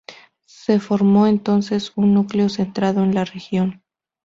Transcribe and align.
Se 0.47 0.79
formó 0.79 1.27
entonces 1.27 1.91
un 1.95 2.15
núcleo 2.15 2.49
centrado 2.49 3.03
en 3.03 3.13
la 3.13 3.23
región. 3.23 3.83